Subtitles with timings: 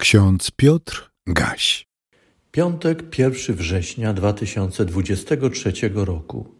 [0.00, 1.86] Ksiądz Piotr Gaś.
[2.52, 6.54] Piątek 1 września 2023 roku.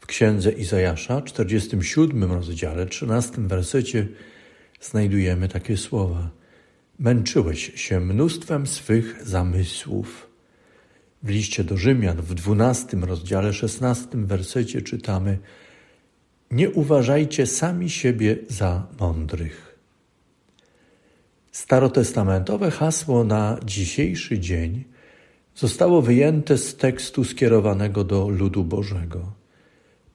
[0.00, 4.08] W księdze Izajasza, 47 rozdziale, 13 wersecie
[4.80, 6.30] znajdujemy takie słowa:
[6.98, 10.30] Męczyłeś się mnóstwem swych zamysłów.
[11.22, 15.38] W liście do Rzymian w 12 rozdziale, 16 wersecie czytamy:
[16.50, 19.67] Nie uważajcie sami siebie za mądrych.
[21.68, 24.84] Starotestamentowe hasło na dzisiejszy dzień
[25.54, 29.32] zostało wyjęte z tekstu skierowanego do ludu Bożego.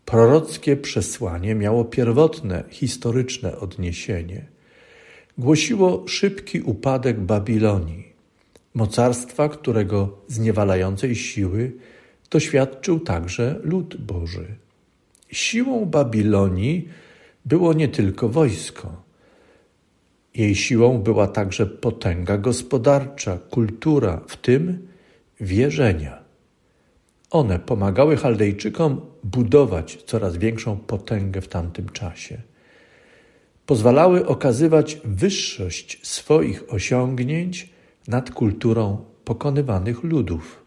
[0.05, 4.45] Prorockie przesłanie miało pierwotne, historyczne odniesienie.
[5.38, 8.14] Głosiło szybki upadek Babilonii,
[8.73, 11.72] mocarstwa, którego zniewalającej siły
[12.31, 14.45] doświadczył także lud Boży.
[15.31, 16.88] Siłą Babilonii
[17.45, 19.03] było nie tylko wojsko
[20.36, 24.88] jej siłą była także potęga gospodarcza, kultura, w tym
[25.42, 26.23] wierzenia.
[27.31, 32.42] One pomagały Chaldejczykom budować coraz większą potęgę w tamtym czasie.
[33.66, 37.70] Pozwalały okazywać wyższość swoich osiągnięć
[38.08, 40.64] nad kulturą pokonywanych ludów.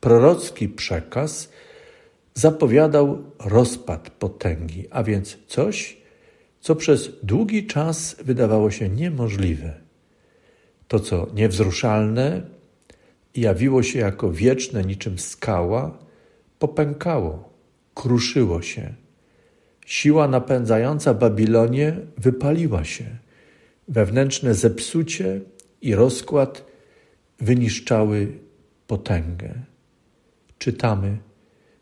[0.00, 1.50] Prorocki przekaz
[2.34, 6.03] zapowiadał rozpad potęgi, a więc coś,
[6.64, 9.74] co przez długi czas wydawało się niemożliwe.
[10.88, 12.42] To, co niewzruszalne
[13.34, 15.98] jawiło się jako wieczne niczym skała,
[16.58, 17.52] popękało,
[17.94, 18.94] kruszyło się.
[19.86, 23.04] Siła napędzająca Babilonię wypaliła się.
[23.88, 25.40] Wewnętrzne zepsucie
[25.82, 26.64] i rozkład
[27.40, 28.32] wyniszczały
[28.86, 29.54] potęgę.
[30.58, 31.18] Czytamy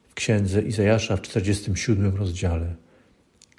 [0.08, 2.81] w księdze Izajasza w 47 rozdziale.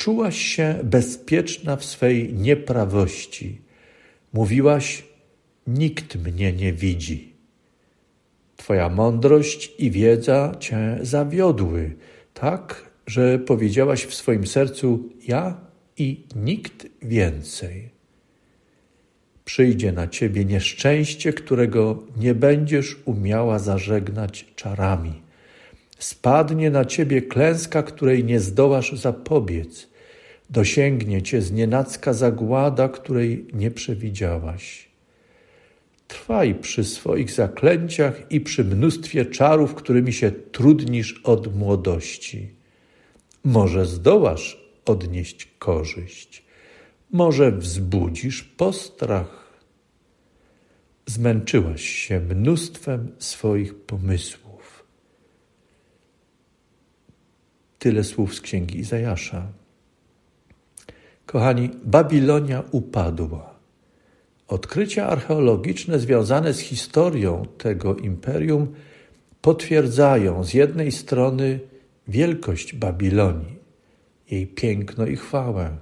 [0.03, 3.61] Czułaś się bezpieczna w swej nieprawości.
[4.33, 5.03] Mówiłaś:
[5.67, 7.33] Nikt mnie nie widzi.
[8.57, 11.95] Twoja mądrość i wiedza cię zawiodły,
[12.33, 15.61] tak, że powiedziałaś w swoim sercu: Ja
[15.97, 17.89] i nikt więcej.
[19.45, 25.21] Przyjdzie na ciebie nieszczęście, którego nie będziesz umiała zażegnać czarami.
[25.99, 29.92] Spadnie na ciebie klęska, której nie zdołasz zapobiec.
[30.49, 34.89] Dosięgnie cię znienacka zagłada, której nie przewidziałaś.
[36.07, 42.49] Trwaj przy swoich zaklęciach i przy mnóstwie czarów, którymi się trudnisz od młodości.
[43.43, 46.43] Może zdołasz odnieść korzyść,
[47.11, 49.43] może wzbudzisz postrach.
[51.05, 54.85] Zmęczyłaś się mnóstwem swoich pomysłów.
[57.79, 59.62] Tyle słów z księgi Izajasza.
[61.33, 63.53] Kochani, Babilonia upadła.
[64.47, 68.67] Odkrycia archeologiczne związane z historią tego imperium
[69.41, 71.59] potwierdzają z jednej strony
[72.07, 73.55] wielkość Babilonii,
[74.31, 75.77] jej piękno i chwałę,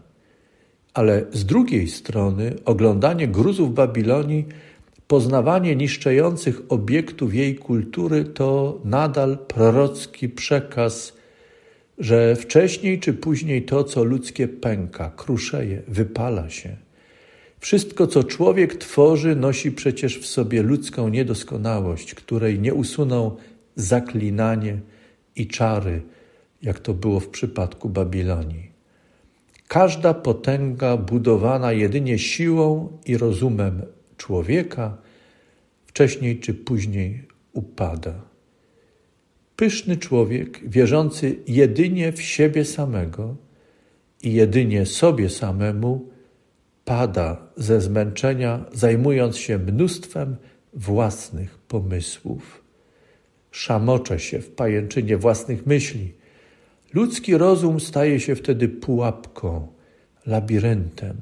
[0.94, 4.48] ale z drugiej strony oglądanie gruzów Babilonii,
[5.08, 11.21] poznawanie niszczących obiektów jej kultury to nadal prorocki przekaz
[12.02, 16.76] że wcześniej czy później to, co ludzkie pęka, kruszeje, wypala się.
[17.60, 23.36] Wszystko, co człowiek tworzy, nosi przecież w sobie ludzką niedoskonałość, której nie usuną
[23.76, 24.80] zaklinanie
[25.36, 26.02] i czary,
[26.62, 28.72] jak to było w przypadku Babilonii.
[29.68, 33.82] Każda potęga budowana jedynie siłą i rozumem
[34.18, 34.98] człowieka,
[35.86, 38.31] wcześniej czy później upada.
[39.62, 43.36] Pyszny człowiek, wierzący jedynie w siebie samego
[44.24, 46.10] i jedynie sobie samemu,
[46.86, 50.36] pada ze zmęczenia, zajmując się mnóstwem
[50.74, 52.64] własnych pomysłów.
[53.52, 56.14] Szamocze się w pajęczynie własnych myśli.
[56.94, 59.68] Ludzki rozum staje się wtedy pułapką,
[60.26, 61.18] labiryntem.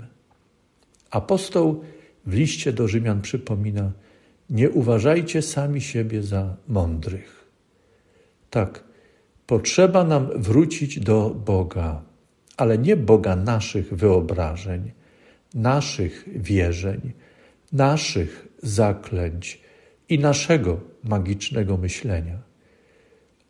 [1.12, 1.82] Apostoł
[2.26, 3.92] w liście do Rzymian przypomina:
[4.50, 7.39] Nie uważajcie sami siebie za mądrych.
[8.50, 8.84] Tak,
[9.48, 12.02] potrzeba nam wrócić do Boga,
[12.58, 14.92] ale nie Boga naszych wyobrażeń,
[15.54, 17.12] naszych wierzeń,
[17.72, 19.62] naszych zaklęć
[20.10, 22.40] i naszego magicznego myślenia.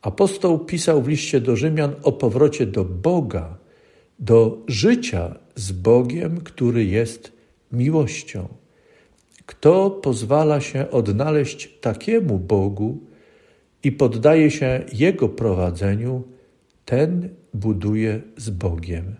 [0.02, 3.58] Apostoł pisał w liście do Rzymian o powrocie do Boga,
[4.20, 7.32] do życia z Bogiem, który jest
[7.72, 8.48] miłością.
[9.46, 13.09] Kto pozwala się odnaleźć takiemu Bogu,
[13.84, 16.24] i poddaje się Jego prowadzeniu,
[16.86, 19.16] ten buduje z Bogiem.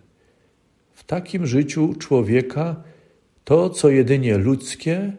[0.94, 2.84] W takim życiu człowieka
[3.44, 5.14] to, co jedynie ludzkie,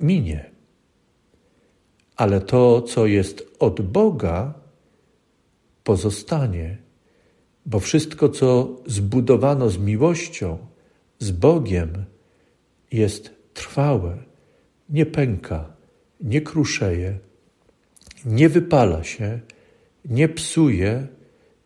[0.00, 0.50] minie.
[2.16, 4.54] Ale to, co jest od Boga,
[5.84, 6.78] pozostanie,
[7.66, 10.58] bo wszystko, co zbudowano z miłością,
[11.18, 12.04] z Bogiem,
[12.92, 14.18] jest trwałe,
[14.88, 15.73] nie pęka,
[16.24, 17.18] nie kruszeje,
[18.24, 19.40] nie wypala się,
[20.04, 21.06] nie psuje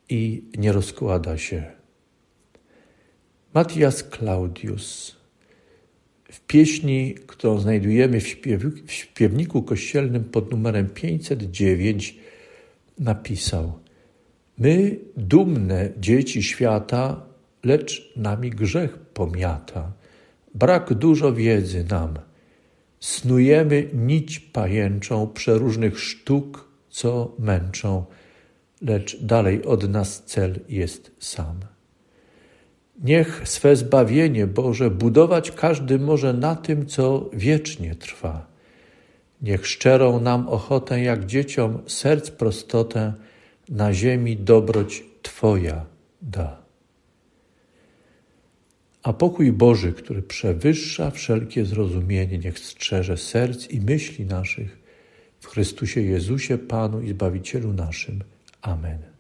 [0.09, 1.65] i nie rozkłada się.
[3.55, 5.17] Matthias Claudius
[6.33, 12.19] w pieśni, którą znajdujemy w, śpiew, w śpiewniku kościelnym pod numerem 509
[12.99, 13.73] napisał
[14.59, 17.27] My, dumne dzieci świata,
[17.65, 19.93] lecz nami grzech pomiata.
[20.55, 22.28] Brak dużo wiedzy nam.
[23.01, 28.05] Snujemy nić pajęczą przeróżnych sztuk, co męczą,
[28.83, 31.61] lecz dalej od nas cel jest sam.
[33.05, 38.47] Niech swe zbawienie Boże budować każdy może na tym, co wiecznie trwa.
[39.43, 43.13] Niech szczerą nam ochotę, jak dzieciom, serc prostotę,
[43.69, 45.87] na ziemi dobroć Twoja
[46.23, 46.68] da.
[49.09, 54.79] A pokój Boży, który przewyższa wszelkie zrozumienie, niech strzeże serc i myśli naszych
[55.41, 58.25] w Chrystusie Jezusie, Panu i Zbawicielu naszym.
[58.63, 59.18] Amen.